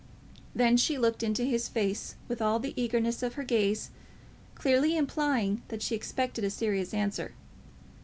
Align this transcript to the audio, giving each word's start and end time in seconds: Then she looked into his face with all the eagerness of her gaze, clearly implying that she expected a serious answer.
Then 0.55 0.77
she 0.77 0.97
looked 0.97 1.21
into 1.21 1.43
his 1.43 1.67
face 1.69 2.15
with 2.27 2.41
all 2.41 2.57
the 2.57 2.73
eagerness 2.75 3.21
of 3.21 3.35
her 3.35 3.43
gaze, 3.43 3.91
clearly 4.55 4.97
implying 4.97 5.61
that 5.67 5.83
she 5.83 5.93
expected 5.93 6.43
a 6.43 6.49
serious 6.49 6.91
answer. 6.91 7.35